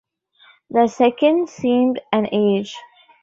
[0.71, 2.75] The second seemed an age.